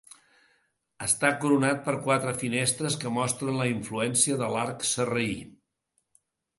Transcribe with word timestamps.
Està 1.07 1.29
coronat 1.43 1.83
per 1.89 1.95
quatre 2.09 2.33
finestres 2.45 2.97
que 3.05 3.13
mostren 3.21 3.61
la 3.63 3.71
influència 3.77 4.43
de 4.45 4.53
l'arc 4.57 4.91
sarraí. 4.97 5.41